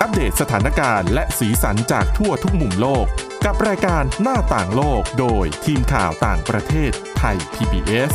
[0.00, 3.06] อัปเดตสถานการณ์และสีสันจากทั่วทุกมุมโลก
[3.44, 8.12] กับรายการหน้าต่างโลกโดยทีมข่าวต่างประเทศไทย PBS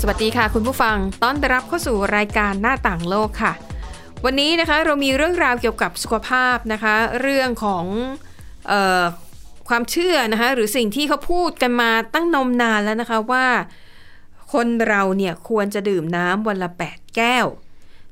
[0.00, 3.52] สวัสดีค่ะคุณผู้ฟัง ต้อนรับเข้าสู่รายการหน้าต่างโลกค่ะ
[4.24, 7.84] วันนี้นะคะเรามีเรื่องราวเกี่ยวกับสุขภาพนะคะ เรื่องของ
[9.68, 13.46] ความเชื่อนะคะหรือสิ่งที่เขาพูดกันมาตั้งนมนานแล้วนะคะว่า
[14.52, 17.46] คนเราเนี่ยควรจะดื่มน้ำวันละ 8 แก้ว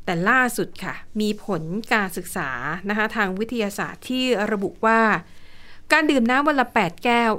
[0.04, 1.62] แต่ล่าสุดค่ะ มีผล
[1.92, 2.50] การศึกษา
[2.88, 5.00] นะคะทางวิทยาศาสตร์ที่ระบุว่า
[5.92, 7.32] การดื่มน้ำวันละ 8 แก้ว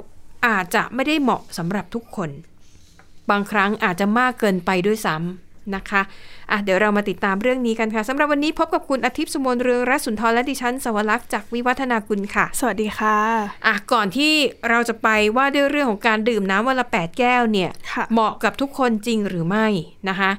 [0.46, 2.30] อาจจะไม่ได้เหมาะสำหรับทุกคน
[3.30, 6.02] บางครั้งอาจจะมากเกินไปด้วยซ้ำ นะคะ
[6.50, 13.18] อะเดี๋ยวเรามาติดตามเรื่องนี้กันค่ะสำหรับวันนี้พบกับคุณอาทิตย์สุมนเรืองรัศนทรและดิฉันสวรักษ์จากวิวัฒนาคุณค่ะ สวัสดีค่ะ
[13.66, 14.32] อะก่อนที่
[14.70, 19.66] เราจะไปว่าด้วยเรื่องของการดื่มน้ำวันละ 8 แก้วเนี่ยค่ะเหมาะกับทุกคนจริงหรือไม่
[20.08, 20.30] นะคะ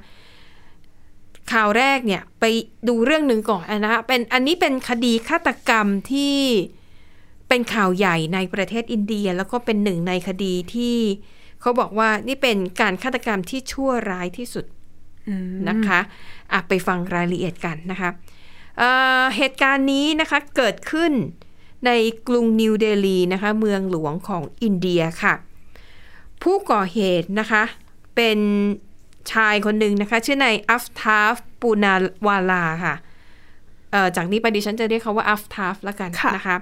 [1.51, 2.45] ข่าวแรกเนี่ยไป
[2.87, 6.37] ดูเรื่องหนึ่งก่อนนะคะเป็นอันนี้เป็นคดีฆาตกรรมที่
[7.49, 10.97] เป็นข่าวใหญ่ในประเทศอินเดีย แล้วก็เป็นหนึ่งในคดีที่
[11.61, 14.76] เขาบอกว่านี่เป็นการฆาตกรรมที่ชั่วร้ายที่สุดอืม
[15.69, 15.99] นะคะ
[16.51, 18.09] อะไปฟังรายละเอียดกันนะคะ
[18.77, 18.89] เอ่
[19.21, 21.13] อเหตุการณ์นี้นะคะเกิดขึ้น
[21.85, 21.91] ใน
[22.27, 25.33] กรุงนิวเดลีนะคะเมืองหลวงของอินเดียค่ะ
[26.43, 27.63] ผู้ก่อเหตุนะคะ
[28.15, 28.39] เป็น
[29.31, 31.93] ชายคนหนึ่งนะคะชื่อนายอัฟทาฟปูนา
[32.27, 32.95] วาลาค่ะ
[33.91, 36.57] เอ่อจากนี้ไปดิฉันจะเรียกเขาว่าอัฟทาฟแล้วกันค่ะนะคะ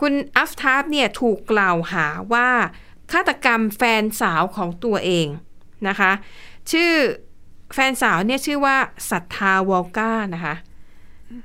[0.00, 2.48] คุณอัฟทาฟเนี่ยถูกกล่าวหาว่า
[3.12, 5.26] ฆาตกรรมแฟนสาวของตัวเอง
[5.88, 6.10] นะคะ
[6.72, 6.92] ชื่อ
[7.74, 8.76] แฟนสาวเนี่ยชื่อว่า
[9.10, 10.54] ศรัทธาวอลก้านะคะ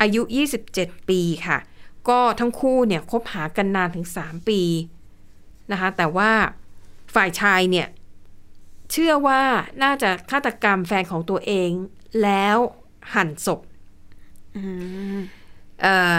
[0.01, 0.21] อายุ
[0.65, 1.57] 27 ปีค่ะ
[2.09, 4.61] ก็ทั้งคู่เนี่ยคบหากันนานถึง 3 ปี
[5.71, 6.31] นะคะ แต่ว่า
[7.15, 7.87] ฝ่ายชายเนี่ย
[8.91, 9.41] เชื่อว่า
[9.83, 11.69] น่าจะฆาตกรรมแฟนของตัวเอง
[12.23, 12.57] แล้ว
[13.13, 13.59] หั่นศพ
[14.55, 14.63] อื
[15.15, 15.19] ม
[15.81, 16.15] เอ่อ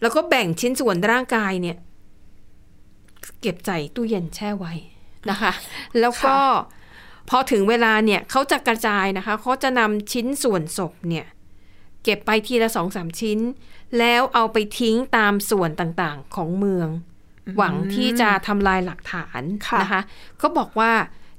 [0.00, 1.76] แล้วก็แบ่งชิ้นส่วนร่างกายเนี่ย
[3.40, 4.74] เก็บใส่ตู้เย็นแช่ไว้
[5.30, 5.52] นะคะ
[6.00, 6.36] แล้วก็
[7.30, 11.26] พอถึงเวลาเนี่ยเขาจะกระจายนะคะเขาจะนำชิ้นส่วนศพเนี่ย
[12.04, 13.38] เก็บไปทีละสองสามชิ้น
[13.98, 16.88] แล้วเอาไปทิ้งตามส่วนต่างๆของเมือง
[17.56, 20.02] หวังที่จะทำลายหลักฐานค่ะนะคะ
[20.38, 20.92] เขาบอกว่า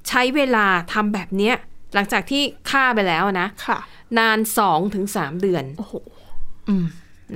[0.08, 1.56] ใช้เวลาทำแบบเนี้ย
[1.94, 3.80] หลังจากที่ฆ่าไปแล้วนะค่ะ
[4.20, 5.94] นานสองถึงสามเดือนโอ้โห
[6.70, 6.86] อืม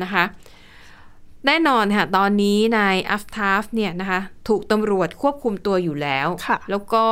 [0.01, 0.23] นะคะ
[1.45, 7.05] แน่นอนค่ะ ตอนนี้นายอัฟทาฟเนี่ยนะคะ ถูกตำรวจควบคุมตัวอยู่แล้วค่ะแล้วก็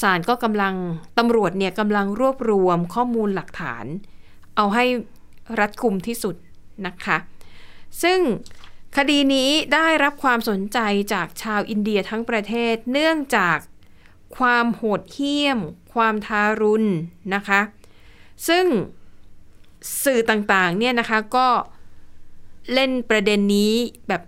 [0.00, 0.74] ศาลก็กำลัง
[1.18, 3.84] ตำรวจเนี่ยกำลังรวบรวมข้อมูลหลักฐาน
[4.56, 4.84] เอาให้
[5.60, 6.34] รัดกุมที่สุด
[6.86, 7.16] นะคะ
[8.02, 8.20] ซึ่ง
[8.96, 10.78] คดีนี้ได้รับความสนใจ
[11.12, 13.58] จากชาวอินเดียทั้งประเทศ เนื่องจาก
[14.36, 15.58] ความโหดเหี้ยม
[15.94, 16.88] ความทารุณ
[17.34, 17.60] นะคะ
[18.48, 18.66] ซึ่ง
[20.04, 21.48] สื่อต่างๆเนี่ยนะคะก็
[22.74, 23.72] เล่นประเด็นนี้
[24.08, 24.22] แบบ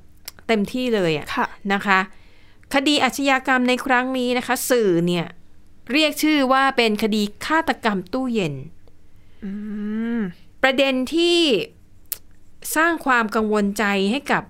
[0.49, 1.99] เต็มที่เลยอะค่ะนะคะ
[2.75, 5.27] คดีอาชญากรรมในครั้งนี้นะคะ สื่อเนี่ย
[5.93, 8.55] เรียกชื่อว่าเป็นคดีฆาตกรรมตู้เย็น
[10.62, 11.39] ประเด็นที่
[12.77, 14.43] สร้างความกังวลใจให้กับ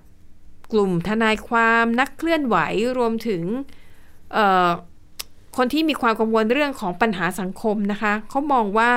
[0.71, 2.57] กลุ่มทนายความนักเคลื่อนไหว
[2.97, 3.41] รวมถึง
[5.57, 8.91] คนที่มีความกังวลเรื่องของปัญหาสังคมนะคะเขามองว่า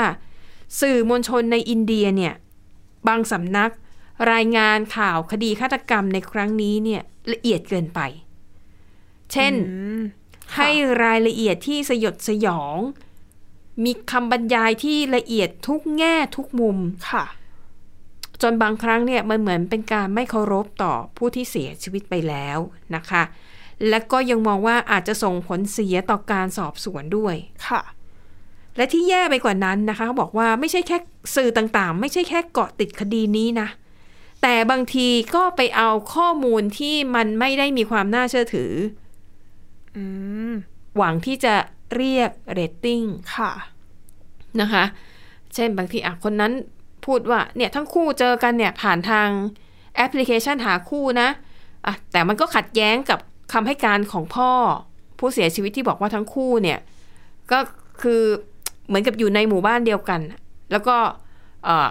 [0.81, 2.35] สื่อมวลชนในอินเดียเนี่ย
[3.09, 3.71] บางสำนัก
[4.33, 8.01] รายงานข่าวคดีฆาตกรรมในครั้งนี้เนี่ยละเอียดเกินไป
[9.33, 9.53] เช่น
[10.57, 10.69] ให้
[11.03, 12.79] รายละเอียดที่สยดสยอง
[13.85, 16.79] มีคำบรรยายที่ละเอียดทุกแง่ทุกมุม
[17.11, 17.25] ค่ะ
[18.43, 22.59] จนบางครั้งเนี่ยมันเหมือนเป็นการไม่เคารพต่อผู้ที่เสียชีวิตไปแล้ว
[22.97, 23.23] นะคะ
[23.89, 27.37] และก็ยังมองว่าอาจจะส่งผลเสียต่อการสอบสวนด้วย
[27.69, 27.83] ค่ะ
[28.77, 30.97] และที่แย่ไปกว่านั้นนะคะเขาบอกว่าไม่ใช่แค่
[31.37, 33.69] สื่อต่างๆ ไม่ใช่แค่เกาะติดคดีนี้นะ
[34.43, 39.08] แต่บางทีก็ไปเอาข้อมูลที่มันไม่ได้มีความน่าเชื่อถืออืม
[40.97, 41.55] หวังที่จะ
[41.97, 43.03] เรียกเรตติ้ง
[43.37, 43.53] ค่ะ
[44.61, 44.85] นะคะ
[45.55, 46.53] เช่นบางทีอะคนนั้น
[47.07, 49.29] พูดว่าเนี่ยทั้งคู่เจอกันเนี่ยผ่านทาง
[49.97, 51.29] แอปพลิเคชันหาคู่นะ
[51.87, 53.19] อะแต่มันก็ขัดแย้งกับ
[53.53, 54.51] คำให้การของพ่อ
[55.19, 56.79] ผู้เสียชีวิตที่บอกว่าทั้งคู่เนี่ย
[57.53, 57.59] ก็
[58.03, 58.23] คือ
[58.87, 60.21] เหมือนกับอยู่ในหมู่บ้านเดียวกัน
[60.73, 60.97] แล้วก็
[61.65, 61.89] เอ่อ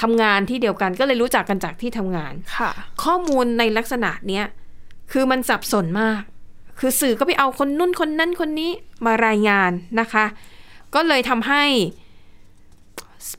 [0.00, 2.70] ทำงานที่เดียวกันก็เลยรู้จักกันจากที่ทำงานค่ะ
[3.04, 4.44] ข้อมูลในลักษณะเนี้ย
[5.12, 6.22] คือมันสับสนมาก
[6.80, 8.70] คือสื่อก็ไปเอาคนนุ่นคนนั้นคนนี้
[9.06, 10.24] มารายงานนะคะ
[10.94, 11.64] ก็เลยทำให้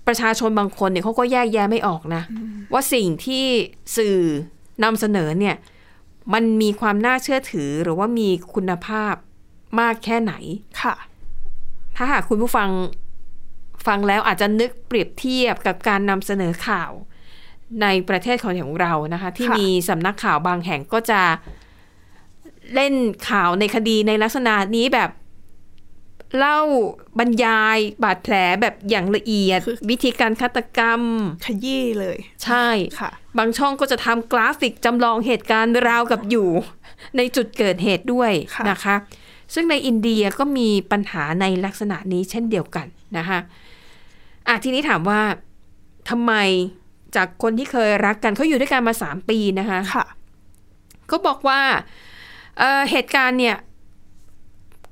[0.07, 2.23] ประชาชนบางคนเนี่ยเขาก็แยกแยะไม่ออกนะ
[2.73, 3.45] ว่าสิ่งที่
[3.97, 4.17] สื่อ
[4.83, 5.55] นำเสนอเนี่ย
[6.33, 9.13] มันมีความน่าเชื่อถือหรือว่ามีคุณภาพ
[9.79, 10.33] มากแค่ไหน
[10.81, 10.95] ค่ะ
[11.95, 12.69] ถ้าหากคุณผู้ฟัง
[13.87, 16.91] ฟังแล้วอาจจะนึกเปรียบเทียบกับการนำเสนอข่าว
[17.81, 21.21] ในประเทศของเรานะคะ ที่ค่ะมีสำนักข่าวบางแห่งก็จะ
[22.75, 22.93] เล่น
[23.29, 25.09] ข่าวในคดีในลักษณะนี้แบบ
[26.37, 26.59] เล่า
[27.19, 29.59] บรรยายบาดแผลแบบอย่างละเอียด
[29.89, 31.01] วิธีการฆาตกรรม
[31.45, 32.67] ขยี้เลย ใช่
[32.99, 36.49] ค่ะ บางช่องก็จะทำกราฟิกจำลองเหตุการณ์ราวกับอยู่
[37.17, 38.95] ในจุดเกิดเหตุด้วยค่ะนะคะ
[39.53, 42.87] ซึ่งในอินเดียก็มีปัญหาในลักษณะนี้เช่นเดียวกัน
[43.17, 43.39] นะคะ
[44.47, 45.21] อะทีนี้ถามว่า
[46.09, 46.33] ทำไม
[47.15, 50.05] จากคนที่เคยรักกันเขาอยู่ด้วยกันมาสามปีนะคะค่ะ
[51.11, 51.61] ก็บอกว่า
[52.61, 53.57] เอ่อเหตุการณ์เนี่ย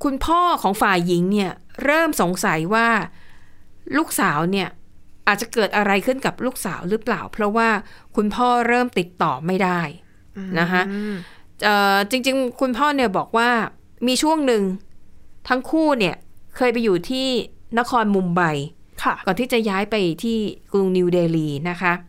[0.03, 1.51] คุณพ่อของฝ่ายหญิงเนี่ย
[1.83, 2.87] เริ่มสงสัยว่า
[3.97, 4.69] ลูกสาวเนี่ย
[5.27, 7.69] อาจจะเกิดอะไรขึ้นกับลูกสาวหรือเปล่า เพราะว่า
[8.15, 9.81] คุณพ่อเริ่มติดต่อไม่ได้
[10.59, 10.81] นะคะ
[11.63, 13.49] เอ่อจริง ๆ คุณพ่อเนี่ยบอกว่า
[14.07, 14.63] มีช่วงหนึ่ง
[15.47, 16.15] ทั้งคู่เนี่ย
[16.57, 17.27] เคยไปอยู่ที่
[17.79, 18.41] นครมุมไบ
[19.03, 20.37] ค่ะก่อนที่จะย้ายไปที่
[20.73, 22.08] กรุงนิวเดลีนะคะเอ่อ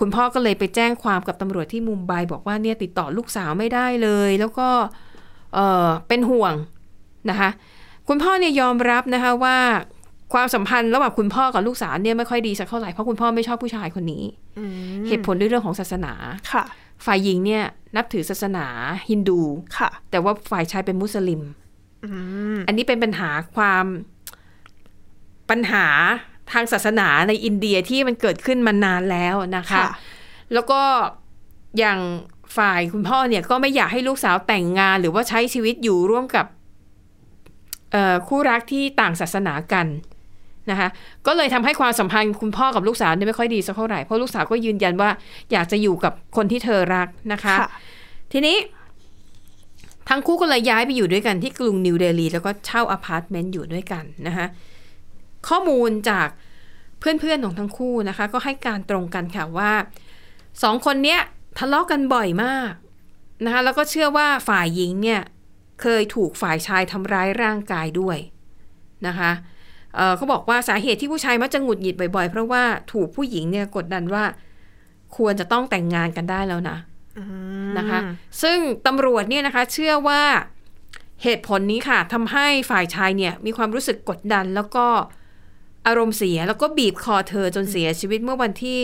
[0.00, 4.68] คุณพ่อก็เลยไปแจ้งความกับตำรวจที่มุมไบบอกว่าเนี่ยติดต่อลูกสาวไม่ได้เลย แล้วก็
[5.54, 6.54] เอ่อเป็นห่วง
[7.30, 7.50] นะคะ
[8.08, 9.56] คุณพ่อเนี่ยยอมรับนะคะว่า
[10.32, 14.24] ความสัมพันธ์ระหว่างคุณพ่อกับลูกสาวเนี่ยไม่ค่อยดีสักเท่าไหร่เพราะคุณพ่อไม่ชอบผู้ชายคนนี้
[15.08, 16.12] เหตุผลด้วยเรื่องของศาสนา
[16.52, 16.64] ค่ะ
[17.04, 17.64] ฝ่ายหญิงเนี่ย
[17.96, 18.66] นับถือศาสนา
[19.10, 19.40] ฮินดู
[19.78, 21.42] ค่ะ แต่ว่าฝ่ายชายเป็นมุสลิม
[22.04, 22.08] อื
[22.56, 23.84] มอันนี้เป็นปัญหาความ
[25.50, 25.86] ปัญหา
[26.52, 29.88] ทางศาสนาในอินเดียที่มันเกิดขึ้นมานานแล้วนะคะค่ะ
[30.54, 30.80] แล้วก็
[31.78, 31.98] อย่าง
[32.56, 36.46] ฝ่ายคุณพ่อเนี่ยก็ไม่อยากให้ลูกสาวแต่งงาน หรือว่าใช้ชีวิตอยู่ร่วมกับ
[37.92, 39.86] เอ่อคู่รักที่ต่างศาสนากัน
[40.70, 40.88] นะคะ
[41.26, 45.10] ก็เลยทำให้ความสัมพันธ์คุณพ่อกับลูกสาวเนี่ยไม่ค่อยดีสักเท่าไหร่เพราะลูกสาวก็ยืนยันว่า
[45.52, 47.68] อยากจะอยู่กับคนที่เธอรักนะคะค่ะ
[48.32, 48.56] ทีนี้
[50.08, 54.46] ทั้งคู่ก็เลยย้ายไปอยู่ด้วยกันที่กรุงนิวเดลีแล้วก็เช่าอพาร์ตเมนต์อยู่ด้วยกันนะคะ
[55.48, 56.28] ข้อมูลจาก
[56.98, 59.72] เพื่อนๆของทั้งคู่นะคะ ก็ให้การตรงกันค่ะว่า
[60.62, 61.20] สองคนเนี้ย
[61.58, 62.72] ทะเลาะกันบ่อยมาก
[63.44, 65.20] นะคะแล้วก็เชื่อว่าฝ่ายหญิงเนี่ย
[65.82, 68.18] เคยถูกฝ่ายชายทำร้ายร่างกายด้วย
[69.06, 69.30] นะคะ
[69.94, 72.62] เเขาบอกว่าสาเหตุที่ผู้ชายมักจะหงุดหงิดบ่อยๆ เพราะว่า
[72.92, 74.24] ถูกผู้หญิงเนี่ยกดดันว่า
[75.16, 76.78] ควรจะต้องแต่งงานกันได้แล้วนะ
[77.78, 77.98] นะคะ
[78.42, 80.22] ซึ่งตำรวจเนี่ยนะคะเชื่อว่า
[81.22, 84.86] เหตุผลนี้ค่ะทำให้ฝ่ายชายเนี่ยมีความรู้สึกกดดันแล้วก็
[85.86, 88.80] อารมณ์เสียแล้วก็บีบคอเธอจนเสียชีวิตเมื่อวันที่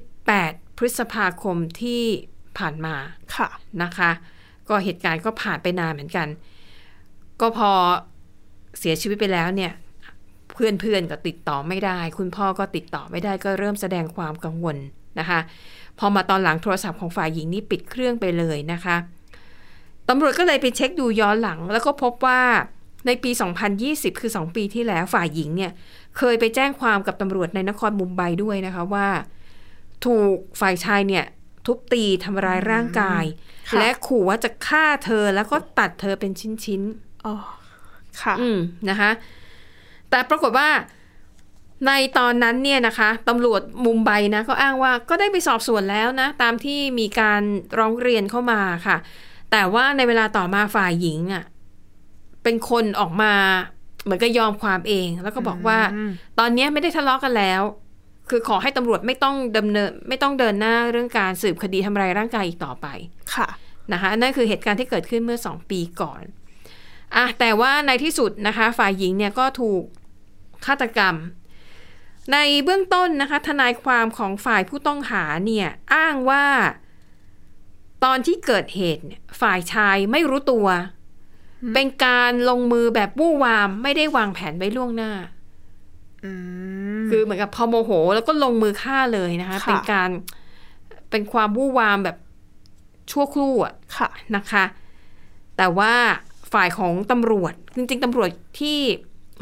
[0.00, 2.02] 18 พฤษภาคมที่
[2.58, 2.94] ผ่านมา
[3.34, 3.48] ค่ะ
[3.82, 4.10] นะคะ
[4.68, 6.28] ก็เหตุการณ์ก็ผ่านไปนานเหมือนกัน
[7.40, 7.70] ก็พอ
[8.78, 9.72] เสียชีวิตไปแล้วเนี่ย
[10.52, 14.76] เพื่อนๆก็ติดต่อไม่ได้ คุณพ่อก็ติดต่อไม่ได้ก็เริ่มแสดงความกังวล
[15.18, 15.40] นะคะ
[15.98, 18.96] พอมาตอนหลังโทรศัพท์ของฝ่ายหญิงนี่ปิดเครื่องไปเลยนะคะ
[20.08, 22.40] ตำรวจก็เลยไปเช็คดูย้อนหลัง แล้วก็พบว่า
[23.06, 23.30] ในปี
[23.76, 25.72] 2020 คือ 2 ปีที่แล้วฝ่ายหญิงเนี่ย
[26.18, 29.08] เคยไปแจ้งความกับตำรวจในนครมุมไบด้วยนะคะว่า
[30.04, 31.24] ถูกฝ่ายชายเนี่ย
[31.66, 33.24] ทุบตีทำร้ายร่างกาย
[33.68, 36.32] ค่ะและขู่ว่าจะฆ่าเธอแล้วก็ตัดเธอเป็น
[36.64, 37.34] ชิ้นๆอ๋อ
[38.22, 38.58] ค่ะ อืม
[38.90, 39.10] นะคะ
[40.10, 40.68] แต่ปรากฏว่า
[41.86, 47.42] ในตอนนั้นเนี่ยนะคะตำรวจมุมไบนะก็อ้างว่าก็ได้ไปสอบสวนแล้วนะ ตามที่มีการ
[47.78, 48.96] ร้องเรียนเข้ามาค่ะ
[49.52, 51.44] แต่ว่าในเวลาต่อมาฝ่ายหญิงอะ
[52.42, 53.34] เป็นคนออกมา
[54.04, 57.62] เหมือนกับยอมความเอง แล้วก็บอกว่าอืมตอนเนี้ยไม่ได้ทะเลาะกันแล้ว
[58.30, 62.86] คือขอให้ตำรวจไม่ต้องดำเนิน ไม่ต้องเดินหน้าเรื่องการสืบคดีทำร้ายร่างกายอีกต่อไป
[63.34, 63.48] ค่ะ
[63.92, 66.22] นะคะนั่นคือเหตุการณ์ที่เกิดขึ้นเมื่อ2ปีก่อน
[67.16, 69.82] อะแต่ว่าในที่สุดนะคะ ฝ่ายหญิงเนี่ยก็ถูก
[70.66, 71.14] ฆาตกรรม
[72.32, 76.44] ในเบื้องต้นนะคะ ทนายความของฝ่ายผู้ต้องหาเนี่ยอ้างว่า
[78.04, 80.66] ตอนที่เกิดเหตุเนี่ยฝ่ายชายไม่รู้ตัว
[81.74, 85.12] เป็นการลงมือแบบวู่วามไม่ได้วางแผนไว้ล่วงหน้า
[86.24, 86.32] อื
[87.02, 90.10] มคือเหมือนกับพอโมโห แล้วก็ลงมือฆ่าเลยนะคะค่ะเป็นการ
[91.10, 92.16] เป็นความวู่วามแบบ
[93.10, 94.64] ชั่วครู่อะค่ะนะคะ
[95.56, 95.92] แต่ว่า
[96.52, 98.78] ฝ่ายของตำรวจ จริง ๆตำรวจที่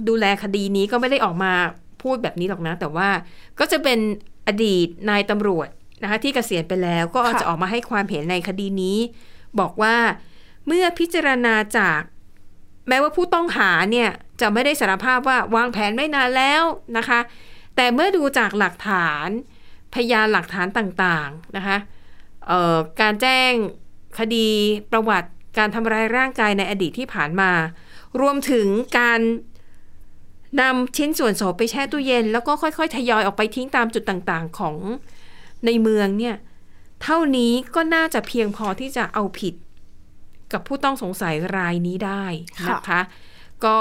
[0.09, 1.53] ดูแลคดีนี้ก็ไม่ได้ออกมา
[2.03, 3.09] พูดแบบนี้หรอกนะ แต่ว่า
[3.59, 3.99] ก็จะเป็น
[4.49, 5.69] อดีตนายตำรวจ
[6.03, 8.99] นะคะที่เกษียณไปแล้วก็ค่ะจะออกมาให้ความเห็นในคดีนี้
[9.61, 9.95] บอกว่า
[10.69, 12.01] เมื่อพิจารณาจาก
[12.89, 14.11] แม้ว่าผู้ต้องหาเนี่ย
[14.41, 16.63] จะไม่ได้สารภาพว่าวางแผนไม่นานแล้ว
[16.97, 17.21] นะคะ
[17.77, 19.29] แต่เมื่อดูจากหลักฐาน
[19.95, 21.77] พยานหลักฐานต่างๆนะคะ
[23.01, 23.53] การแจ้ง
[24.19, 24.49] คดี
[24.93, 27.51] ประวัติการทำร้ายร่างกายในอดีตที่ผ่านมา
[28.21, 28.67] รวมถึง
[28.99, 29.21] การ
[30.61, 34.77] นำชิ้นส่วนศพไปแช่ตู้เย็น แล้วก็ค่อยๆ ทยอยออกไปทิ้งตามจุดต่างๆของ
[35.67, 36.37] ในเมืองเนี่ย
[37.03, 39.55] เท่านี้ก็น่าจะเพียงพอที่จะเอาผิด
[40.53, 42.25] กับผู้ต้องสงสัยรายนี้ได้
[42.71, 43.01] นะคะ
[43.65, 43.79] ก็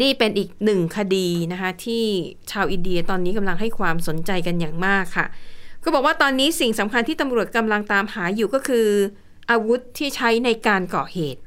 [0.00, 2.04] นี่เป็นอีกหนึ่งคดีนะคะที่
[2.50, 5.26] ชาวอินเดียตอนนี้กำลังให้ความสนใจกันอย่างมากค่ะ
[5.82, 8.86] ก็บอกว่าตอนนี้สิ่งสำคัญที่ตำรวจกำลังตามหาอยู่ก็คือ
[9.50, 11.40] อาวุธที่ใช้ในการก่อเหตุ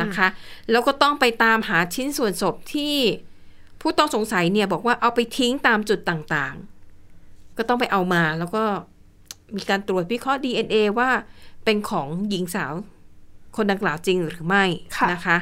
[0.00, 0.28] นะคะ
[0.70, 2.94] แล้วก็ต้องไปตามหาชิ้นส่วนศพที่
[3.80, 8.64] ผู้ต้องสงสัยเนี่ยบอกว่าเอาไปทิ้งตามจุดต่างๆ ก็ต้องไปเอามาแล้วก็
[9.56, 11.10] มีการตรวจวิเคราะห์ DNA ว่า
[11.64, 12.72] เป็นของหญิงสาว
[13.56, 14.64] คนดังกล่าวจริงหรือไม่
[14.96, 15.38] ค่ะนะคะ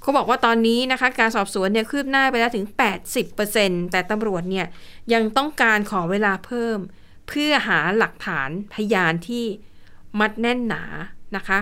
[0.00, 2.66] เขาบอกว่าตอนนี้นะคะ การสอบสวนเนี่ยคืบหน้าไปแล้วถึง
[3.28, 4.66] 80%แต่ตำรวจเนี่ย
[5.12, 6.78] ยังต้องการขอเวลาเพิ่ม
[7.28, 9.44] เพื่อหาหลักฐานพยานที่
[10.20, 10.84] มัดแน่นหนา
[11.36, 11.58] นะคะ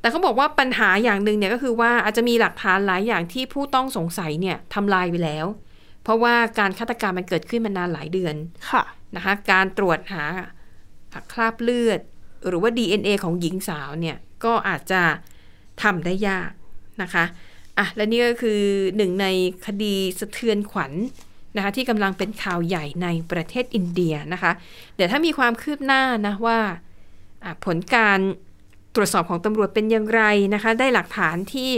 [0.00, 5.46] แต่เขาบอกว่าปัญหาอย่างหนึ่งเนี่ยก็คือว่าอาจจะมีหลักฐานหลายอย่างที่ผู้ต้องสงสัยเนี่ยทำลายไปแล้ว
[6.02, 8.34] เพราะว่าการฆาตกรรมมันเกิดขึ้นมานานหลายเดือน
[8.70, 8.82] ค่ะ
[9.16, 10.24] นะคะ การตรวจหา
[11.32, 12.00] คราบเลือด
[12.48, 15.02] หรือว่า DNA ของหญิงสาวเนี่ยก็อาจจะ
[15.82, 16.50] ทำได้ยาก
[17.02, 17.24] นะคะ
[17.78, 18.60] อะและนี่ก็คือ
[18.96, 19.26] หนึ่งใน
[19.66, 20.92] คดีสะเทือนขวัญ
[21.56, 24.52] นะคะที่กำลังเป็นข่าวใหญ่ในประเทศอินเดียนะคะ
[24.94, 26.58] เดี๋ยวถ้ามีความคืบหน้านะว่า
[27.44, 28.18] อะผลการ
[28.94, 30.22] ตรวจสอบของตำรวจเป็นอย่างไร
[30.54, 31.70] นะคะ ได้หลักฐานที่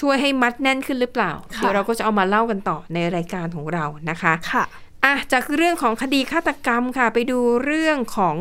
[0.00, 4.64] ช่วยให้มัดแน่นขึ้นหรือเปล่าค่ะเดี๋ยวเราก็จะเอามาเล่ากันต่อในรายการของเรานะคะค่ะ
[5.04, 8.36] อะจากเรื่องของคดีฆาตกรรมค่ะ ไปดูเรื่องของ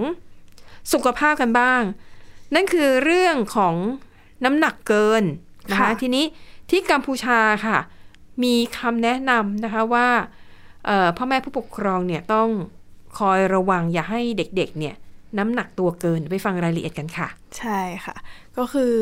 [0.93, 1.81] สุขภาพกันบ้าง
[2.55, 3.75] นั่นคือเรื่องของ
[4.45, 5.23] น้ำหนักเกิน
[5.69, 6.25] นะคะค่ะทีนี้
[6.69, 7.77] ที่กัมพูชาค่ะ
[8.43, 10.07] มีคำแนะนำนะคะว่า
[10.85, 12.49] เอ่อพ่อแม่ผู้ปกครองเนี่ยต้อง
[13.19, 14.95] คอยระวังอย่าให้เด็กๆเนี่ย
[15.37, 18.15] น้ำหนักตัวเกินไปฟังรายละเอียดกันค่ะ ใช่ค่ะ
[18.57, 18.93] ก็คือ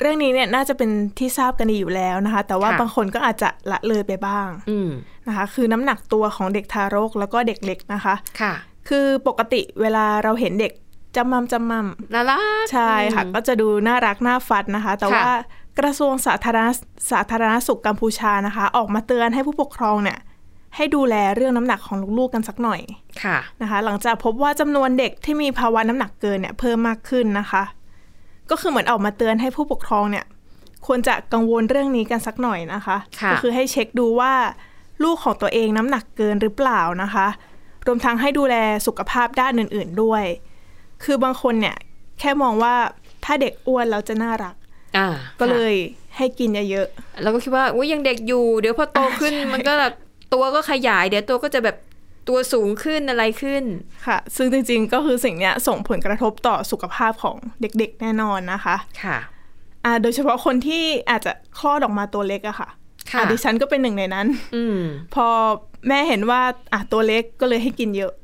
[0.00, 4.90] เรื่องนี้เนี่ยน่าจะเป็นที่ทราบกันดีอยู่แล้วนะคะ แต่ว่าค่ะบางคนก็อาจจะละเลยไปบ้างอืม
[5.26, 8.54] นะคะ คือน้ำหนักตัวของเด็กทารกแล้วก็เด็กเล็กนะคะ ค่ะ
[8.88, 10.72] คือปกติเวลาเราเห็นเด็ก
[11.16, 15.32] จำมัมจำมัมน่ารักใช่ค่ะอืมก็จะดูน่ารักน่าฟัดนะคะ แต่ค่ะว่า
[15.78, 16.68] กระทรวงสาธารณ
[17.10, 20.18] สาธารณสุขกัมพูชานะคะ ออกมาเตือนให้ผู้ปกครองเนี่ย
[20.76, 22.80] ให้ดูแลเรื่องน้ำหนักของลูกๆกันสักหน่อย
[23.22, 27.62] ค่ะนะคะ หลังจากพบว่าจำนวนเด็กที่มีภาวะน้ำหนักเกินเนี่ยเพิ่มมากขึ้นนะคะ
[28.50, 30.24] ก็คือเหมือนออกมาเตือนให้ผู้ปกครองเนี่ย
[30.86, 34.32] ควรจะกังวลเรื่องนี้กันสักหน่อยนะคะค่ะก็คือให้เช็คดูว่า
[35.04, 37.26] ลูกของตัวเองน้ำหนักเกินหรือเปล่านะคะ
[37.86, 38.56] รวมทั้งให้ดูแล
[38.86, 40.24] สุขภาพด้านอื่น ๆด้วย
[41.04, 41.76] คือบางคนเนี่ย
[42.20, 42.74] แค่มองว่า
[43.24, 44.54] ถ้าเด็กอ้วนแล้วจะน่ารัก
[44.96, 45.08] อ่า
[45.40, 45.74] ก็เลย
[46.16, 46.86] ให้กินเยอะ
[47.22, 49.94] เราก็คิดว่าอุ้ยยังเด็กอยู่ เดี๋ยวพอโตขึ้นมันก็แบบ
[50.34, 51.76] ตัวก็ขยาย เดี๋ยวตัวก็จะแบบ
[52.28, 59.18] ตัวสูงขึ้นอะไรขึ้นๆค่ะ ซึ่งจริงๆก็คือสิ่งเนี้ยส่งผลกระทบต่อสุขภาพของเด็กๆแน่นอนนะคะค่ะ
[59.84, 62.68] อ่าโดยเฉพาะคนที่อาจจะคลอดออกมาตัวเล็กอะค่ะ
[63.10, 64.78] ค่ะอะดิฉันก็เป็นหนึ่งในนั้น อืม
[65.14, 65.26] พอ
[65.88, 66.40] แม่เห็นว่า
[66.72, 68.23] อะตัวเล็กก็เลยให้กินเยอะค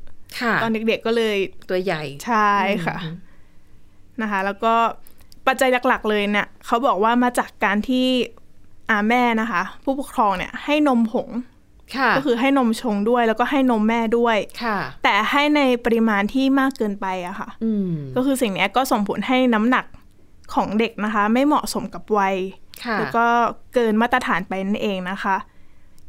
[0.61, 1.37] ตอนเด็กๆก็เลย
[1.69, 2.51] ตัวใหญ่ใช่
[2.85, 2.97] ค่ะ
[4.21, 4.73] นะคะ แล้วก็
[5.47, 8.07] ปัจจัยหลักๆ เลยเนี่ยเขาบอกว่ามาจากการที่
[8.89, 11.29] อ่าแม่นะคะ ผู้ปกครองเนี่ยให้นมผง
[11.97, 19.85] ค่ะก็คือให้นมชงด้วยแล้วก็ให้นมแม่ด้วยค่ะ แต่ให้ในปริมาณที่มากเกินไปอะค่ะอืมก็คือสิ่งเนี้ยก็ส่งผลให้น้ำหนัก
[20.53, 22.35] ของเด็กนะคะ ไม่เหมาะสมกับวัย
[22.85, 23.25] ค่ะแล้วก็
[23.73, 25.35] เกินมาตรฐานไปนั่นเองนะคะ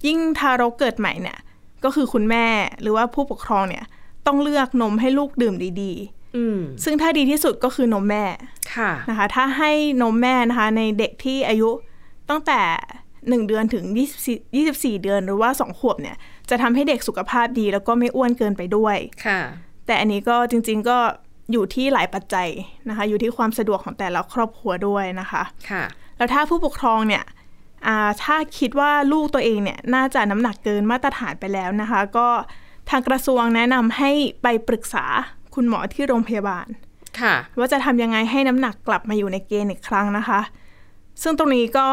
[0.07, 1.39] ยิ่งทารกเกิดใหม่เนี่ย
[1.85, 2.47] ก็คือคุณแม่
[2.81, 3.85] หรือว่าผู้ปกครองเนี่ย
[4.27, 5.93] ต้องเลือกนมให้ลูกดื่มดี
[6.37, 8.25] อืมๆซึ่งถ้าดีที่สุดก็คือนมแม่
[8.75, 9.71] ค่ะนะคะ ถ้าให้
[10.03, 11.71] นมแม่นะคะ ในเด็กที่อายุ
[12.31, 12.61] ตั้งแต่
[13.09, 13.85] 1เดือนถึง
[14.25, 16.17] 24 24เดือนหรือว่า2ขวบเนี่ย
[16.51, 19.41] จะทำให้เด็กสุขภาพดีแล้วก็ไม่อ้วนเกินไปด้วยค่ะ
[19.87, 20.99] แต่อันนี้ก็จริง ๆก็
[21.53, 22.49] อยู่ที่หลายปัจจัย
[22.89, 25.85] นะคะ อยู่ที่ความสะดวกของแต่ละครอบครัวด้วยนะคะค่ะ
[26.17, 27.25] แล้วถ้าผู้ปกครองเนี่ย
[27.87, 32.29] อ่าถ้าคิดว่าลูกตัวเองเนี่ยน่าจะน้ำหนักเกินมาตรฐานไปแล้วนะคะ ก็
[32.93, 34.11] ทางกระทรวงแนะนำให้
[34.43, 35.05] ไปปรึกษา
[35.55, 36.67] คุณหมอที่โรงพยาบาล
[37.21, 40.41] ค่ะ ว่าจะทำยังไงให้น้ำหนักกลับมาอยู่ในเกณฑ์อีกครั้งนะคะ
[41.23, 41.87] ซึ่งตรงนี้ก็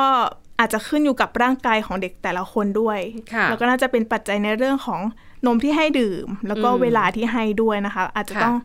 [0.60, 3.00] อาจจะขึ้นอยู่กับร่างกายของเด็กแต่ละคนด้วย
[3.34, 5.02] ค่ะแล้วก็น่าจะเป็นปัจจัยในเรื่องของ
[5.46, 8.56] นมที่ให้ดื่ม แล้วก็อืมเวลาที่ให้ด้วยนะคะ อาจจะค่ะต้อง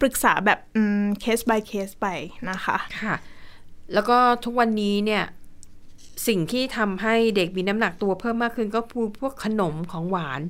[0.00, 0.58] ปรึกษาแบบ
[1.20, 2.06] เคส by เคสไป
[2.50, 3.14] นะคะ ค่ะ
[3.94, 5.24] แล้วก็ทุกวันนี้เนี่ย
[6.28, 10.40] สิ่งที่ทำให้เด็กมีน้ำหนักตัวเพิ่มมากขึ้นก็คือพวกขนมของหวาน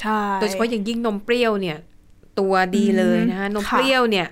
[0.00, 1.78] ใช่โดยเฉพาะอย่างยิ่งนมเปรี้ยวเนี่ย
[2.40, 4.28] ตัวดีเลยนะคะนมค่ะเปรี้ยวเนี่ย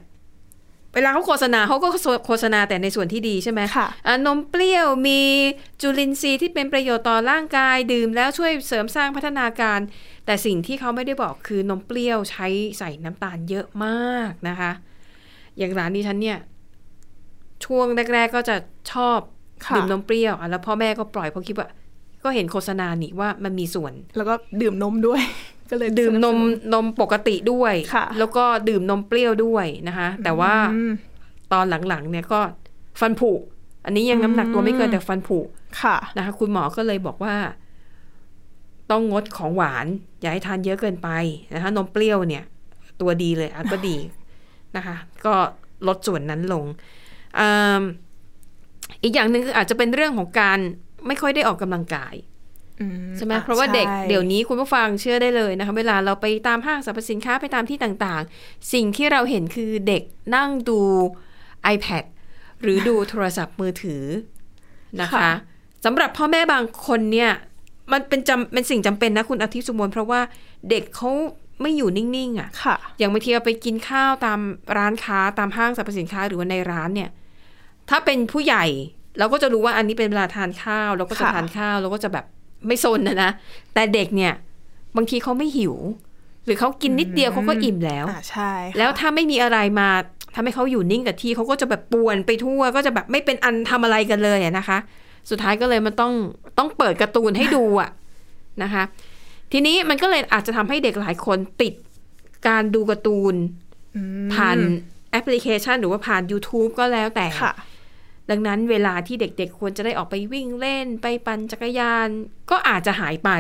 [0.95, 1.89] เวลาเขาโฆษณาเขาก็
[2.27, 5.21] โฆษณาแต่ในส่วนที่ดีใช่ไหมค่ะอะนมเปรี้ยวมี
[5.81, 9.81] จุลินทรีย์ที่เป็นประโยชน์ต่อร่างกายดื่มแล้วช่วยเสริมสร้างพัฒนาการ
[10.27, 12.47] แต่สิ่งที่เขาไม่ได้บอกคือนมเปรี้ยวใช้
[12.79, 14.73] ใส่น้ำตาลเยอะมากนะคะ
[15.59, 16.39] อย่างร้านนี้ฉันเนี่ย
[17.65, 18.57] ช่วงแรก ๆ ก็จะ
[18.93, 19.42] ชอบค่ะ
[19.77, 21.69] ดื่มนมเปรี้ยวอะแล้วพ่อแม่ก็ปล่อยเพราะคิดว่า
[22.25, 25.23] ก็เห็นโฆษณานี่ว่ามันมีส่วน แล้วก็ดื่มนมด้วย
[25.71, 30.93] ก็เลยดื่มนมสบสนมปกติด้วยค่ะแล้วก็ดื่มนมเปรี้ยวด้วยนะคะ แต่ว่าอืม
[31.53, 32.41] ตอนหลังๆ เนี่ยก็
[33.01, 33.31] ฟันผุ
[33.85, 35.39] อันนี้ยังน้ำหนักตัวไม่เกินแต่ฟันผุ
[35.83, 37.35] ค่ะนะคะ คุณหมอก็เลยบอกว่า
[38.91, 39.87] ต้องงดของหวาน
[40.21, 41.09] อย่าให้ทานเยอะเกินไป
[41.55, 42.45] นะคะนมเปรี้ยวเนี่ย
[43.01, 43.97] ตัวดีเลยอะก็ดี
[44.77, 45.35] นะคะ ก็
[45.89, 46.65] ลดส่วนนั้นลง
[47.39, 47.49] อื
[47.81, 47.83] ม
[49.03, 50.59] อีกอย่างหนึ่งคืออาจจะเป็นเรื่องของการ
[51.07, 52.15] ไม่ค่อยได้ออกกำลังกาย
[52.81, 60.03] อืใช่ไหมอ่เพราะว่าเด็กใช่เดี๋ยวนี้คุณผู้ฟังเชื่อได้เลยนะคะ เวลาเราไปตามห้างสรรพสินค้าไปตามที่ต่างๆ สิ่งที่เราเห็นคือเด็ก
[60.37, 60.81] นั่งดู
[61.75, 62.05] iPad
[62.63, 64.05] หรือดูโทรศัพท์มือถือ
[65.01, 65.31] นะคะ
[65.85, 67.31] สำหรับพ่อแม่บางคนเนี่ย
[67.93, 70.21] มันเป็นจำเป็นสิ่งจำเป็นนะคุณอาทิตย์สุมนเพราะว่า
[70.71, 71.11] เด็กเขา
[71.63, 74.41] ไม่อยู่นิ่งๆอะ่ะค่ะอย่างบางทีเราไปกินข้าวตาม
[74.77, 77.11] ร้านค้าตามห้างสรรพสินค้าหรือว่าในร้านเนี่ย
[77.93, 78.65] ถ้าเป็นผู้ใหญ่
[79.19, 82.25] เราก็จะรู้ว่าอันนี้เป็นเวลาทานข้าวเราก็จะค่ะทานข้าวเราก็จะแบบ
[82.67, 83.31] ไม่ซนนะนะ
[83.75, 84.33] แต่เด็กเนี่ย
[84.97, 85.75] บางทีเขาไม่หิว
[86.45, 89.89] หรือเขากินนิดเดียวเขาก็อิ่มแล้วอ่าใช่ค่ะแล้วถ้าไม่มีอะไรมา
[90.35, 94.79] ทำให้เขาอยู่นิ่งกับที่เขาก็จะแบบป่วนไปทั่ว ก็จะแบบไม่เป็นอันทำอะไรกันเลยอะนะคะ
[95.31, 96.13] สุดท้ายก็เลยมันต้อง
[96.59, 97.91] ต้องเปิดการ์ตูนให้ดูอะ
[98.63, 98.83] นะคะ
[99.53, 101.75] ทีนี้มันก็เลยอาจจะทำให้เด็กหลายคนติด
[102.49, 103.35] การดูการ์ตูน
[103.97, 104.59] อืมผ่าน
[105.11, 107.53] แอปพลิเคชันหรือว่าผ่าน YouTube ก็แล้วแต่ค่ะ
[108.31, 112.09] ดังนั้นเวลาที่เด็กๆ ควรจะได้ออกไปวิ่งเล่นไปปั่นจักรยาน
[112.51, 113.31] ก็อาจจะหายไป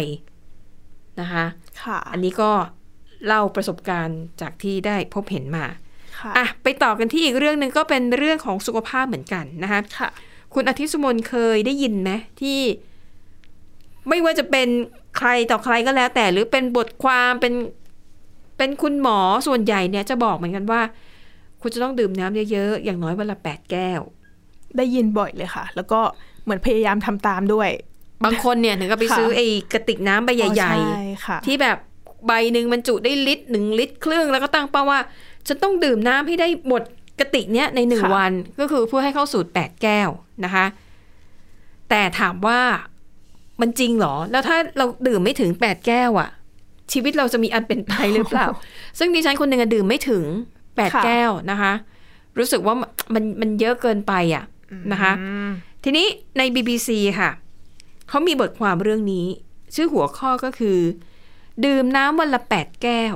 [1.21, 1.45] นะคะ
[1.83, 2.51] ค่ะ อันนี้ก็
[3.27, 5.67] เล่าประสบการณ์จากที่ได้พบเห็นมา
[6.19, 10.09] ค่ะอะไปต่อกันที่อีกเรื่องหนึ่งก็เป็นเรื่องของสุขภาพเหมือนกันนะคะค่ะ
[10.55, 12.11] คุณอาทิตย์สุมนเคยได้ยินไหม
[12.41, 12.61] ที่
[14.09, 14.69] ไม่ว่าจะเป็น
[15.19, 17.55] ใครต่อใครก็แล้ว แต่หรือเป็นบทความเป็น
[18.59, 20.81] เป็นคุณหมอส่วนใหญ่เนี่ยจะบอกเหมือนกันว่า
[21.62, 24.01] คุณจะต้องดื่มน้ำเยอะๆอย่างน้อยวันละแปดแก้ว
[24.76, 26.00] ได้ยินบ่อยเลยค่ะ แล้วก็
[26.45, 27.71] เหมือนพยายามทำตามด้วย
[28.25, 31.76] บางคนเนี่ยถึงกับไปค่ะซื้อไอ้กระติกน้ำใบใหญ่อ๋อใช่ค่ะๆที่แบบ
[32.26, 35.00] ใบหนึ่งมันจุได้ลิตรหนึ่งลิตรครึ่งแล้วก็ตั้งเป้าว่า
[35.47, 36.83] ฉันต้องดื่มน้ำให้ได้หมด
[37.21, 40.09] กระติกเนี้ยในหนึ่งค่ะวันก็คือเพื่อให้เข้าสูตรแปดแก้ว
[40.45, 40.67] นะคะ
[41.91, 42.61] แต่ถามว่า
[43.61, 46.31] มันจริงเหรอ แล้วถ้าเราดื่มไม่ถึงแปดแก้วอะ
[46.92, 48.46] ชีวิตเราจะมีอันเป็นไปหรือเปล่า
[48.99, 50.25] ซึ่งดิฉันคนหนึ่งอะดื่มไม่ถึง
[50.77, 51.73] แปดค่ะแก้วนะคะ
[52.38, 52.75] รู้สึกว่า
[53.14, 54.44] มันมันเยอะเกินไปอะ
[54.92, 55.50] นะคะอืม
[55.85, 56.06] ทีนี้
[56.38, 56.88] ใน BBC
[57.20, 57.30] ค่ะ
[58.08, 59.26] เขามีบทความเรื่องนี้
[59.74, 60.78] ชื่อหัวข้อก็คือ
[61.64, 63.14] ดื่มน้ำวันละแปดแก้ว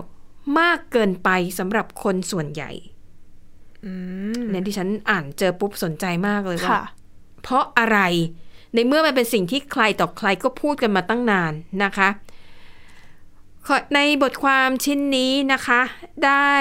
[0.59, 2.71] มากเกินไปสำหรับคนส่วนใหญ่
[3.85, 3.93] อื
[4.39, 6.83] มเนี่ยที่ฉันอ่านเจอปุ๊บสนใจมากเลยว่าค่ะ
[7.43, 7.99] เพราะอะไร
[8.75, 11.53] ในเมื่อมันเป็นสิ่งที่ใครต่อใครก็พูดกันมาตั้งนาน
[11.85, 12.09] นะคะ
[13.67, 15.81] ขอในบทความชิ้นนี้นะคะ
[16.25, 16.53] ได้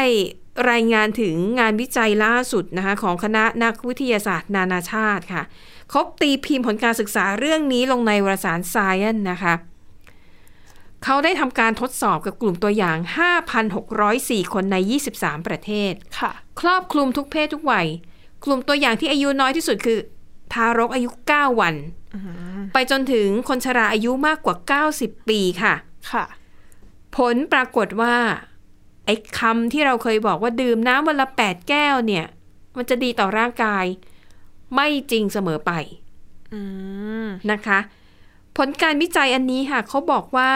[0.71, 5.43] รายงานถึงงานวิจัยล่าสุดนะคะของคณะนักวิทยาศาสตร์นานาชาติค่ะ
[5.89, 9.53] เขาตีพิมพ์ผลการศึกษาเรื่องนี้ลงในวารสาร Science นะคะ
[11.03, 12.97] เขาได้ทำการทดสอบกับกลุ่มตัวอย่าง
[13.75, 14.75] 5,604 คนใน
[15.11, 17.87] 23 ประเทศ ค่ะ ครอบคลุมทุกเพศทุกวัย
[18.45, 19.99] กลุ่มตัวอย่างที่อายุน้อยที่สุดคือ
[20.53, 21.75] ทารกอายุ 9 วัน
[22.73, 24.55] ไปจนถึงคนชราอายุมากกว่า
[24.97, 25.73] 90 ปีค่ะ
[26.11, 26.25] ค่ะ
[27.17, 28.15] ผลปรากฏว่า
[29.05, 32.25] ไอ้คำที่เราเคยบอกว่าดื่มน้ำวันละ 8 แก้วเนี่ย
[32.77, 33.85] มันจะดีต่อร่างกาย
[34.75, 35.71] ไม่จริงเสมอไป
[36.53, 36.61] อื
[37.25, 37.79] มนะคะ
[38.57, 40.51] ผลการวิจัยอันนี้ค่ะเขาบอกว่า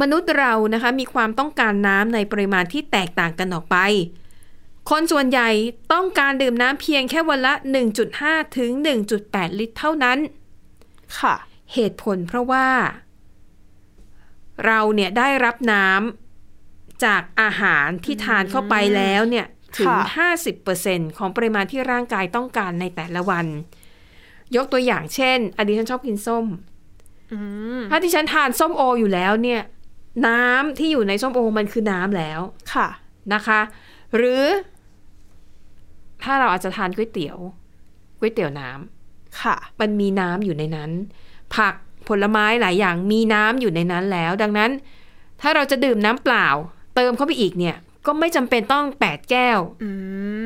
[0.00, 3.76] มนุษย์เรานะคะ มีความต้องการน้ำในปริมาณที่แตกต่างกันออกไป
[4.90, 5.48] คนส่วนใหญ่
[5.92, 7.52] ต้องการดื่มน้ำเพียงแค่วันละ
[8.04, 8.70] 1.5 ถึง
[9.14, 10.18] 1.8 ลิตรเท่านั้น
[11.18, 11.34] ค่ะ
[11.74, 12.66] เหตุผลเพราะว่า
[14.66, 16.21] เราเนี่ยได้รับน้ำ
[17.04, 19.46] จากอาหารที่ทานเข้าไปแล้วเนี่ย
[19.78, 20.28] ถึงค่ะ
[20.72, 23.46] 50%ของปริมาณที่ร่างกายต้องการในแต่ละวัน
[24.56, 26.46] ยกตัวอย่างเช่นอดีตฉันชอบกินส้ม
[27.32, 27.38] อื
[27.78, 29.60] มถ้าที่ฉันทานส้มโออยู่แล้วเนี่ย
[30.26, 32.40] น้ำที่อยู่ในส้มโอมันคือน้ำแล้ว
[32.74, 32.88] ค่ะ
[33.34, 33.60] นะคะ
[34.16, 34.42] หรือ
[36.22, 37.38] ถ้าเราอาจจะทานก๋วยเตี๋ยว
[38.18, 40.90] ก๋วยเตี๋ยวน้ำค่ะ มันมีน้ำอยู่ในนั้น
[41.54, 41.74] ผัก
[42.08, 44.70] ผลไม้หลายอย่างมีน้ำอยู่ในนั้นแล้ว ดังนั้น
[45.40, 46.48] ถ้าเราจะดื่มน้ำเปล่า
[46.94, 47.76] เติมเข้าไปอีกเนี่ย
[48.06, 49.88] ก็ไม่จำเป็นต้อง8แก้วอื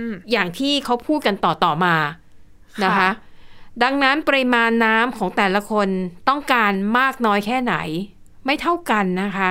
[0.06, 1.96] มอย่างที่เขาพูดกันต่อต่อๆมา
[2.84, 3.10] นะคะค่ะ
[3.82, 5.88] ดังนั้นปริมาณน้ำของแต่ละคน
[6.28, 7.74] ต้องการมากน้อยแค่ไหน
[8.44, 9.50] ไม่เท่ากันนะคะ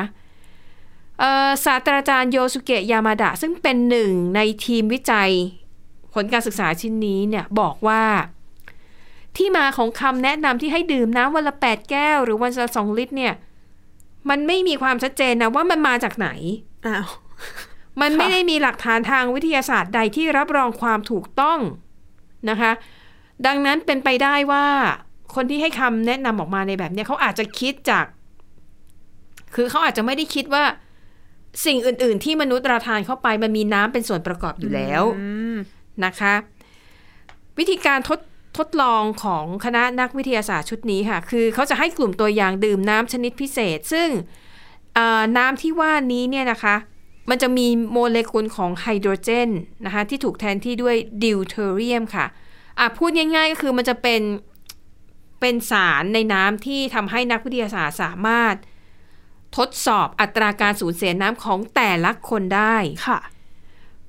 [1.19, 5.31] เอ่อศาสตราจารย์โยสุเกะยามาดะ ซึ่งเป็นหนึ่งในทีมวิจัย
[6.13, 8.03] ผลการศึกษาชิ้นนี้เนี่ยบอกว่า
[9.37, 13.33] ที่มาของคำแนะนำที่ให้ดื่มน้ำวันละ 8 แก้ว หรือวันละสองลิตรเนี่ย
[14.29, 16.29] มันไม่มีความชัดเจนนะว่ามันมาจากไหน
[16.87, 17.07] อ้าว
[18.01, 21.59] มันไม่ได้มีหลักฐานทางวิทยาศาสตร์ใดที่รับรองความถูกต้อง
[22.49, 22.71] นะคะ
[23.45, 24.65] ดังนั้นเป็นไปได้ว่า
[25.35, 28.05] คนที่ให้คำแนะนำออกมาในแบบเนี้ยเขาอาจจะคิดจาก
[29.55, 30.63] คือเขาอาจจะไม่ได้คิดว่า
[31.65, 35.03] สิ่งอื่น ๆ ที่มนุษย์เราทานเข้าไปมันมีน้ำเป็นส่วนประกอบอยู่แล้ว
[36.05, 36.33] นะคะ
[37.57, 38.19] วิธีการทด
[38.57, 44.09] ทดลองของคณะนักวิทยาศาสตร์ชุดนี้ค่ะ คือเขาจะให้กลุ่มตัวอย่างดื่มน้ำชนิดพิเศษ ซึ่ง
[45.37, 46.75] น้ำที่ว่านี้เนี่ยนะคะ
[47.29, 49.49] มันจะมีโมเลกุลของไฮโดรเจน
[49.85, 52.25] นะคะที่ถูกแทนที่ด้วยดิวเทอเรียมค่ะ
[52.79, 54.21] อะพูดง่ายๆก็คือมันจะเป็น
[55.39, 58.55] เป็นสารในน้ำที่ทำให้นักวิทยาศาสตร์สามารถ
[59.57, 62.77] ทดสอบอัตราการสูญเสียน้ำของแต่ละคนได้
[63.07, 63.19] ค่ะ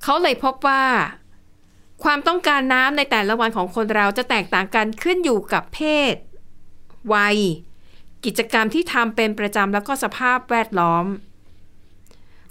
[0.03, 0.83] เขาเลยพบว่า
[2.03, 5.79] ความต้องการน้ำในแต่ละวันของคนเราจะแตกต่างกันขึ้นอยู่กับเพ
[6.13, 6.15] ศ
[7.13, 7.37] วัย
[8.27, 11.05] กิจกรรมที่ทำเป็นประจำแล้วก็สภาพแวดล้อม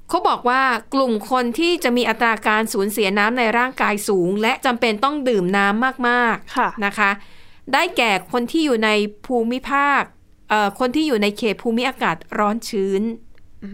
[0.08, 0.62] เขาบอกว่า
[0.94, 7.10] กลุ่มคนที่จะมีอัตราการสูญเสียน้ำในร่างกายสูง และจำเป็นต้องดื่มน้ำมากค่ะๆนะคะ
[7.72, 8.90] ได้แก่คนที่อยู่ใน
[9.26, 10.02] ภูมิภาค
[10.48, 13.02] เอ่อคนที่อยู่ในเขตภูมิอากาศร้อนชื้น
[13.64, 13.68] อื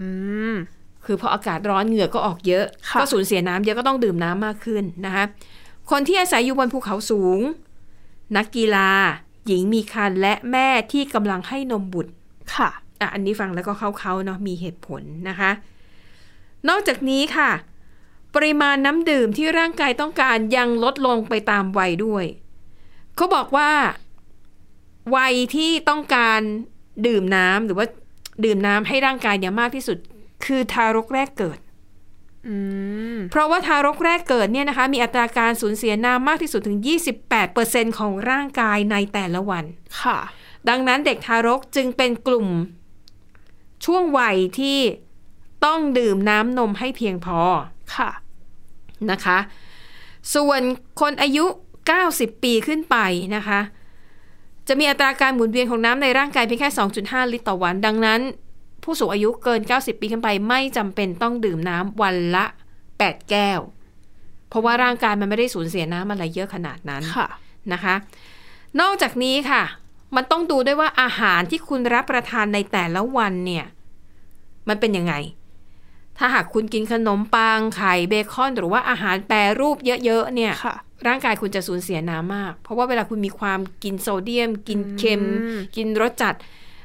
[0.51, 0.55] ม
[1.05, 5.25] คือพออากาศร้อนเหงื่อก็ออกเยอะค่ะก็สูญเสียน้ำเยอะก็ต้องดื่มน้ำมากขึ้นนะคะ
[5.91, 7.41] คนที่อาศัยอยู่บนภูเขาสูง
[8.37, 8.91] นักกีฬา
[9.47, 12.13] หญิงมีครรภ์และแม่ที่กำลังให้นมบุตร
[12.55, 12.69] ค่ะ
[13.01, 15.51] อะ อันนี้ฟังแล้วก็เขาๆเนาะ มีเหตุผลนะคะ
[16.69, 17.51] นอกจากนี้ค่ะ
[18.35, 22.25] ปริมาณน้ำดื่มที่ร่างกายต้องการยังลดลงไปตามวัยด้วย
[23.17, 23.71] เขาบอกว่า
[25.17, 26.41] วัยที่ต้องการ
[27.07, 27.87] ดื่มน้ำหรือว่า
[28.45, 29.99] ดื่มน้ำให้ร่างกายเนี่ยมากที่สุด
[30.45, 31.62] คือทารกแรกเกิดอืม
[33.31, 36.79] เพราะว่าทารกแรกเกิดเนี่ยนะคะมีอัตราการสูญเสียน้ำมากที่สุดถึง
[37.39, 39.65] 28%ของร่างกายในแต่ละวัน
[40.01, 40.19] ค่ะ
[40.69, 42.49] ดังนั้นเด็กทารกจึงเป็นกลุ่ม
[43.85, 44.79] ช่วงวัยที่
[45.65, 47.39] ต้องดื่มน้ำนมให้เพียงพอ
[47.97, 48.11] ค่ะ
[49.11, 49.39] นะคะ
[50.35, 50.61] ส่วน
[51.01, 51.45] คนอายุ
[51.95, 52.97] 90 ปีขึ้นไป
[53.37, 53.61] นะคะ
[54.69, 56.71] จะมีอัตราการหมุนเวียนของน้ำในร่างกายเพียงแค่
[57.03, 58.21] 2.5 ลิตรต่อวัน ดังนั้น
[58.83, 62.45] ผู้สูงอายุเกิน 90 ปีขึ้นไป ไม่จำเป็นต้องดื่มน้ำวันละ
[62.89, 63.61] 8 แก้ว
[64.49, 67.29] เพราะว่าร่างกายมันไม่ได้สูญเสียน้ำอะไรเยอะขนาดนั้นค่ะ
[67.73, 67.95] นะคะ
[68.81, 69.63] นอกจากนี้ค่ะ
[70.17, 73.67] มันต้องดูด้วยว่าอาหารที่คุณรับประทานในแต่ละวันเนี่ย
[74.69, 75.15] มันเป็นยังไง
[76.19, 86.35] ถ้าหากคุณกินขนมปังไข่เบคอน หรือว่าอาหารแปรรูปเยอะๆเนี่ยค่ะร่างกายคุณจะสูญเสียน้ำมาก เพราะว่าเวลาคุณมีความกินโซเดียม กินเค็มอืมกินรสจัด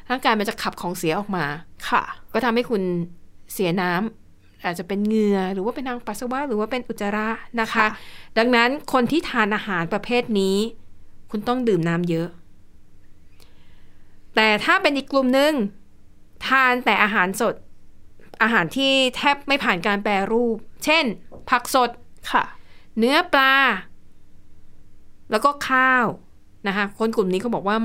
[0.10, 1.45] ร่างกายมันจะขับของเสียออกมา
[1.89, 2.81] ค่ะ ก็ทำให้คุณ
[3.53, 7.29] เสียน้ำอาจจะเป็นเหงื่อหรือว่าเป็นทางปัสสาวะหรือว่าเป็นอุจจาระ
[7.61, 7.87] นะคะค่ะ
[8.37, 10.57] ดังนั้นคนที่ทานอาหารประเภทนี้
[11.31, 12.27] คุณต้องดื่มน้ำเยอะ
[14.35, 15.53] แต่ถ้าเป็นอีกกลุ่มหนึ่ง
[16.47, 17.55] ทานแต่อาหารสด
[18.43, 21.05] อาหารที่แทบไม่ผ่านการแปรรูป เช่น
[21.49, 21.89] ผักสด
[22.31, 22.43] ค่ะ
[22.97, 23.55] เนื้อปลา
[25.31, 26.05] แล้วก็ข้าว
[26.67, 27.77] นะคะ คนกลุ่มนี้เขาบอกว่า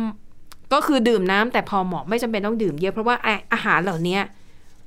[0.72, 4.18] ก็คือดื่มน้ำแต่พอเหมาะไม่จำเป็นต้องดื่มเยอะเพราะว่าอาอาหารเหล่านี้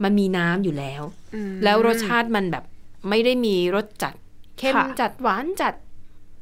[0.04, 1.02] มันมีน้ำอยู่แล้ว
[1.36, 2.64] อืมแล้วรสชาติมันแบบ
[3.10, 4.14] ไม่ได้มีรสจัด
[4.58, 5.74] เข้มค่ะจัดหวานจัด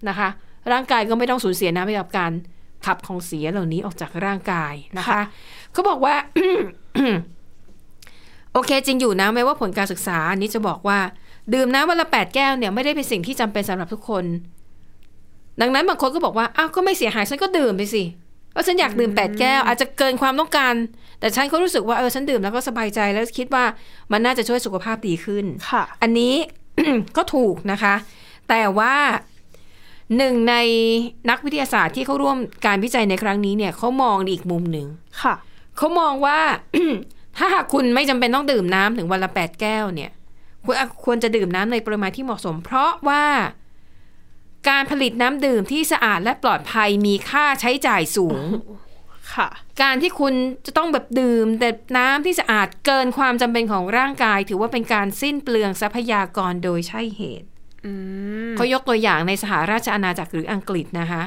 [0.10, 0.30] นะคะ
[0.72, 2.32] ร่างกายก็ไม่ต้องสูญเสียน้ำไปกับการ
[2.86, 5.22] ขับของเสียเหล่านี้ออกจากร่างกายนะคะ
[5.72, 6.16] เขาบอกว่า
[8.54, 11.00] โอเคจริงอยู่นะแม้ว่าผลการศึกษาอันนี้จะบอกว่า
[11.54, 14.26] ดื่มน้ำวันละแปดแก้วเนี่ยไม่ได้เป็นสิ่งที่จำเป็นสำหรับทุกคน
[15.62, 18.04] ดังนั้นบางคนก็บอกว่าอ้าวก็ไม่เสียหายฉันก็ดื่มไปสิ
[18.54, 20.74] ว่าฉันอยากดื่มแปดแก้ว อาจจะเกินความต้องการ
[21.20, 23.63] แต่ฉันก็รู้สึกว่าเออฉันดื่มแล้วก็สบายใจแล้วคิดว่า
[24.12, 26.34] มันน่าจะช่วยสุขภาพดีขึ้นค่ะอันนี้
[27.18, 27.96] ก็ถูกนะคะ
[28.50, 28.96] แต่ว่า
[30.18, 30.56] หนึ่งใน
[31.30, 34.88] นักวิทยาศาสตร์ที่เขาร่วมการวิจัยในครั้งนี้เนี่ยเขามองอีกมุมหนึ่ง
[35.22, 35.34] ค่ะ
[35.78, 36.39] เขามองว่า
[37.38, 40.12] ถ้าหากคุณไม่จำเป็นต้องดื่มน้ำถึงวันละแปดแก้วเนี่ย
[40.66, 43.24] คุณควรจะดื่มน้ำในปริมาณที่เหมาะสม เพราะว่า
[44.69, 48.41] การผลิตน้ำดื่มที่สะอาดและปลอดภัยมีค่าใช้จ่ายสูง
[49.34, 49.47] ค่ะ
[49.82, 50.34] การที่คุณ
[50.65, 57.47] จะต้องแบบดื่ม แต่น้ำที่สะอาดเกินความจำเป็นของร่างกาย ถือว่าเป็นการสิ้นเปลืองทรัพยากรโดยใช่เหตุ
[57.86, 57.91] อื
[58.49, 61.23] มเขายกตัวอย่างในสหราชอาณาจักรหรืออังกฤษนะคะ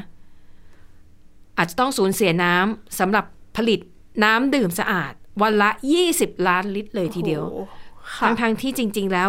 [1.59, 3.25] อาจจะต้องสูญเสียน้ำสำหรับ
[3.57, 3.81] ผลิต
[4.25, 5.71] น้ำดื่มสะอาด วันละ
[6.09, 7.71] 20 ล้านลิตรเลยทีเดียวโอ้โห
[8.15, 9.29] ค่ะทั้งๆที่จริง ๆ แล้ว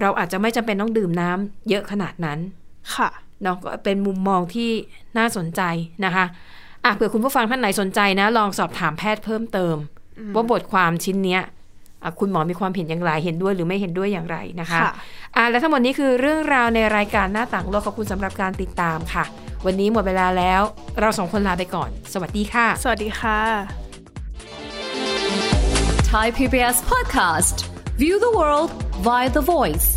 [0.00, 2.38] เราอาจจะไม่จำเป็นต้องดื่มน้ำเยอะขนาดนั้น
[2.94, 3.08] ค่ะ
[3.42, 4.70] เนาะก็เป็นมุมมองที่
[5.18, 5.62] น่าสนใจ
[6.04, 6.24] นะคะ
[6.84, 9.76] อะเผื่อคุณผู้ฟังท่านไหนสนใจนะ ลองสอบถามแพทย์เพิ่มเติม
[10.34, 11.42] ว่าบทความชิ้นเนี้ย
[12.02, 14.92] อะคุณหมอมีความเห็นอย่างไร เห็นด้วยหรือไม่เห็นด้วยอย่างไรนะคะค่ะ
[15.36, 19.24] อะและทั้งหมดนี้คือเรื่องราวในรายการหน้าต่างโลกขอบคุณสำหรับการติดตามค่ะ
[19.66, 20.62] วันนี้หมดเวลาแล้ว
[21.00, 23.38] เราสองคนลาไปก่อน สวัสดีค่ะ สวัสดีค่ะ
[26.12, 27.56] Thai PBS podcast.
[27.98, 28.70] View the world
[29.06, 29.88] via the voice.